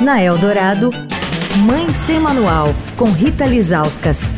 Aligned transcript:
Na 0.00 0.20
Eldorado, 0.20 0.90
Mãe 1.64 1.88
Sem 1.90 2.18
Manual, 2.18 2.66
com 2.96 3.04
Rita 3.04 3.44
Lizauskas. 3.44 4.32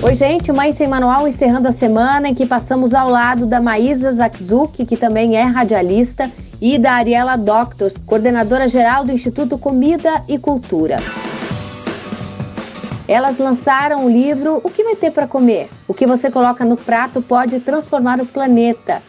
Oi, 0.00 0.14
gente, 0.14 0.52
Mãe 0.52 0.72
Sem 0.72 0.86
Manual 0.86 1.26
encerrando 1.26 1.66
a 1.66 1.72
semana 1.72 2.28
em 2.28 2.34
que 2.34 2.46
passamos 2.46 2.94
ao 2.94 3.10
lado 3.10 3.44
da 3.44 3.60
Maísa 3.60 4.12
Zakzuk, 4.12 4.86
que 4.86 4.96
também 4.96 5.36
é 5.36 5.42
radialista, 5.42 6.30
e 6.60 6.78
da 6.78 6.92
Ariela 6.92 7.36
Doctors, 7.36 7.96
coordenadora 8.06 8.68
geral 8.68 9.04
do 9.04 9.10
Instituto 9.10 9.58
Comida 9.58 10.22
e 10.28 10.38
Cultura. 10.38 10.98
Elas 13.08 13.38
lançaram 13.38 14.06
o 14.06 14.08
livro 14.08 14.60
O 14.62 14.70
que 14.70 14.84
vai 14.84 14.94
ter 14.94 15.10
para 15.10 15.26
comer? 15.26 15.68
O 15.88 15.92
que 15.92 16.06
você 16.06 16.30
coloca 16.30 16.64
no 16.64 16.76
prato 16.76 17.20
pode 17.20 17.58
transformar 17.58 18.20
o 18.20 18.26
planeta. 18.26 19.02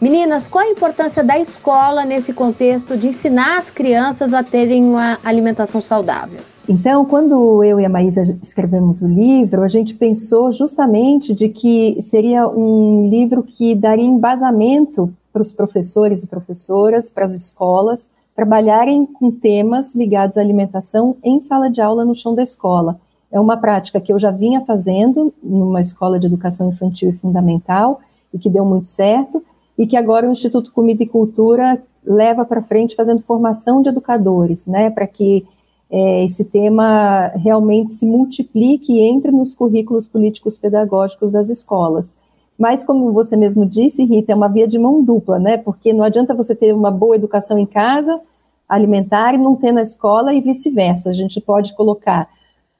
Meninas, 0.00 0.46
qual 0.46 0.64
a 0.64 0.70
importância 0.70 1.24
da 1.24 1.36
escola 1.40 2.04
nesse 2.04 2.32
contexto 2.32 2.96
de 2.96 3.08
ensinar 3.08 3.58
as 3.58 3.68
crianças 3.68 4.32
a 4.32 4.44
terem 4.44 4.84
uma 4.84 5.18
alimentação 5.24 5.80
saudável? 5.80 6.38
Então, 6.68 7.04
quando 7.04 7.64
eu 7.64 7.80
e 7.80 7.84
a 7.84 7.88
Maísa 7.88 8.22
escrevemos 8.40 9.02
o 9.02 9.08
livro, 9.08 9.64
a 9.64 9.68
gente 9.68 9.94
pensou 9.94 10.52
justamente 10.52 11.34
de 11.34 11.48
que 11.48 12.00
seria 12.00 12.46
um 12.46 13.08
livro 13.10 13.42
que 13.42 13.74
daria 13.74 14.04
embasamento 14.04 15.12
para 15.32 15.42
os 15.42 15.50
professores 15.50 16.22
e 16.22 16.28
professoras, 16.28 17.10
para 17.10 17.24
as 17.24 17.34
escolas, 17.34 18.08
trabalharem 18.36 19.04
com 19.04 19.32
temas 19.32 19.96
ligados 19.96 20.38
à 20.38 20.40
alimentação 20.40 21.16
em 21.24 21.40
sala 21.40 21.68
de 21.68 21.80
aula 21.80 22.04
no 22.04 22.14
chão 22.14 22.36
da 22.36 22.42
escola. 22.44 23.00
É 23.32 23.40
uma 23.40 23.56
prática 23.56 24.00
que 24.00 24.12
eu 24.12 24.18
já 24.18 24.30
vinha 24.30 24.60
fazendo 24.60 25.34
numa 25.42 25.80
escola 25.80 26.20
de 26.20 26.26
educação 26.26 26.68
infantil 26.68 27.10
e 27.10 27.18
fundamental 27.18 28.00
e 28.32 28.38
que 28.38 28.48
deu 28.48 28.64
muito 28.64 28.86
certo, 28.86 29.42
e 29.78 29.86
que 29.86 29.96
agora 29.96 30.28
o 30.28 30.32
Instituto 30.32 30.72
Comida 30.72 31.04
e 31.04 31.06
Cultura 31.06 31.80
leva 32.04 32.44
para 32.44 32.62
frente 32.62 32.96
fazendo 32.96 33.22
formação 33.22 33.80
de 33.80 33.88
educadores, 33.88 34.66
né, 34.66 34.90
para 34.90 35.06
que 35.06 35.46
é, 35.90 36.24
esse 36.24 36.44
tema 36.44 37.28
realmente 37.28 37.92
se 37.92 38.04
multiplique 38.04 38.92
e 38.92 39.00
entre 39.00 39.30
nos 39.30 39.54
currículos 39.54 40.06
políticos 40.06 40.56
pedagógicos 40.58 41.32
das 41.32 41.48
escolas. 41.48 42.12
Mas, 42.58 42.84
como 42.84 43.12
você 43.12 43.36
mesmo 43.36 43.64
disse, 43.64 44.04
Rita, 44.04 44.32
é 44.32 44.34
uma 44.34 44.48
via 44.48 44.66
de 44.66 44.78
mão 44.78 45.02
dupla, 45.02 45.38
né? 45.38 45.56
Porque 45.56 45.92
não 45.92 46.02
adianta 46.02 46.34
você 46.34 46.56
ter 46.56 46.74
uma 46.74 46.90
boa 46.90 47.14
educação 47.14 47.56
em 47.56 47.64
casa, 47.64 48.20
alimentar, 48.68 49.32
e 49.34 49.38
não 49.38 49.54
ter 49.54 49.70
na 49.70 49.82
escola, 49.82 50.34
e 50.34 50.40
vice-versa. 50.40 51.08
A 51.08 51.12
gente 51.12 51.40
pode 51.40 51.74
colocar 51.76 52.28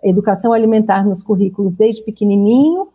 educação 0.03 0.53
alimentar 0.53 1.07
nos 1.07 1.23
currículos 1.23 1.77
desde 1.77 2.03
pequenininho, 2.03 2.89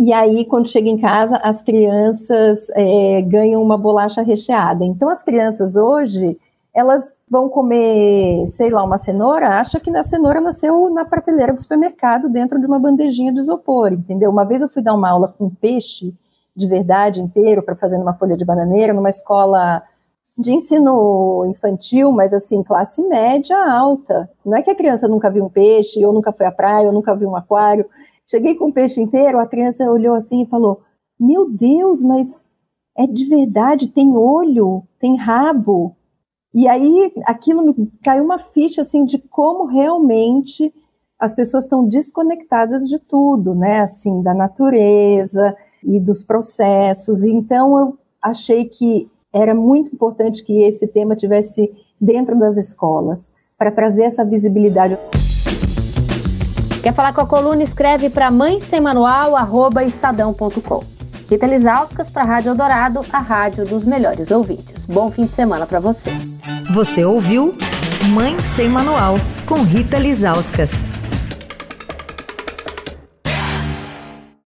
e 0.00 0.12
aí, 0.12 0.44
quando 0.44 0.68
chega 0.68 0.88
em 0.88 0.98
casa, 0.98 1.36
as 1.38 1.62
crianças 1.62 2.68
é, 2.70 3.22
ganham 3.22 3.62
uma 3.62 3.76
bolacha 3.76 4.22
recheada. 4.22 4.84
Então, 4.84 5.08
as 5.08 5.22
crianças 5.22 5.76
hoje, 5.76 6.38
elas 6.74 7.12
vão 7.30 7.48
comer, 7.48 8.46
sei 8.46 8.70
lá, 8.70 8.82
uma 8.82 8.98
cenoura, 8.98 9.58
acha 9.58 9.80
que 9.80 9.94
a 9.96 10.02
cenoura 10.02 10.40
nasceu 10.40 10.90
na 10.90 11.04
prateleira 11.04 11.52
do 11.52 11.60
supermercado 11.60 12.28
dentro 12.28 12.58
de 12.60 12.66
uma 12.66 12.78
bandejinha 12.78 13.32
de 13.32 13.40
isopor, 13.40 13.92
entendeu? 13.92 14.30
Uma 14.30 14.44
vez 14.44 14.62
eu 14.62 14.68
fui 14.68 14.82
dar 14.82 14.94
uma 14.94 15.08
aula 15.08 15.28
com 15.36 15.48
peixe 15.48 16.14
de 16.54 16.66
verdade 16.66 17.20
inteiro 17.20 17.62
para 17.62 17.74
fazer 17.74 17.98
numa 17.98 18.14
folha 18.14 18.36
de 18.36 18.44
bananeira, 18.44 18.92
numa 18.92 19.08
escola 19.08 19.82
de 20.36 20.52
ensino 20.52 21.46
infantil, 21.46 22.10
mas 22.10 22.34
assim, 22.34 22.62
classe 22.62 23.02
média 23.02 23.56
alta. 23.56 24.28
Não 24.44 24.56
é 24.56 24.62
que 24.62 24.70
a 24.70 24.74
criança 24.74 25.06
nunca 25.06 25.30
viu 25.30 25.44
um 25.44 25.48
peixe, 25.48 26.04
ou 26.04 26.12
nunca 26.12 26.32
foi 26.32 26.46
à 26.46 26.52
praia, 26.52 26.86
ou 26.86 26.92
nunca 26.92 27.14
viu 27.14 27.28
um 27.28 27.36
aquário. 27.36 27.86
Cheguei 28.28 28.54
com 28.54 28.68
o 28.68 28.72
peixe 28.72 29.00
inteiro, 29.00 29.38
a 29.38 29.46
criança 29.46 29.84
olhou 29.90 30.14
assim 30.14 30.42
e 30.42 30.46
falou: 30.46 30.82
Meu 31.18 31.50
Deus, 31.50 32.02
mas 32.02 32.44
é 32.96 33.06
de 33.06 33.26
verdade, 33.26 33.88
tem 33.88 34.16
olho, 34.16 34.82
tem 34.98 35.16
rabo. 35.16 35.96
E 36.54 36.68
aí 36.68 37.12
aquilo 37.24 37.62
me 37.62 37.92
caiu 38.02 38.24
uma 38.24 38.38
ficha 38.38 38.82
assim 38.82 39.04
de 39.04 39.18
como 39.18 39.66
realmente 39.66 40.72
as 41.18 41.34
pessoas 41.34 41.64
estão 41.64 41.86
desconectadas 41.86 42.88
de 42.88 42.98
tudo, 42.98 43.54
né? 43.54 43.80
Assim, 43.80 44.22
da 44.22 44.32
natureza 44.32 45.56
e 45.82 45.98
dos 45.98 46.22
processos. 46.22 47.24
Então 47.24 47.78
eu 47.78 47.98
achei 48.22 48.66
que 48.66 49.10
era 49.32 49.54
muito 49.54 49.92
importante 49.92 50.44
que 50.44 50.62
esse 50.62 50.86
tema 50.86 51.16
tivesse 51.16 51.72
dentro 52.00 52.38
das 52.38 52.56
escolas 52.56 53.32
para 53.58 53.72
trazer 53.72 54.04
essa 54.04 54.24
visibilidade. 54.24 54.96
Quer 56.84 56.92
falar 56.92 57.14
com 57.14 57.22
a 57.22 57.26
coluna? 57.26 57.62
Escreve 57.62 58.10
para 58.10 58.30
mãe 58.30 58.60
sem 58.60 58.78
manual, 58.78 59.34
arroba 59.34 59.82
estadão.com. 59.82 60.84
Rita 61.30 61.46
Lisauskas 61.46 62.10
para 62.10 62.24
a 62.24 62.26
Rádio 62.26 62.50
Eldorado, 62.50 63.00
a 63.10 63.20
rádio 63.20 63.64
dos 63.64 63.86
melhores 63.86 64.30
ouvintes. 64.30 64.84
Bom 64.84 65.10
fim 65.10 65.24
de 65.24 65.32
semana 65.32 65.64
para 65.64 65.80
você. 65.80 66.10
Você 66.74 67.02
ouviu 67.02 67.56
Mãe 68.10 68.38
Sem 68.38 68.68
Manual, 68.68 69.14
com 69.46 69.62
Rita 69.62 69.98
Lisauskas. 69.98 71.03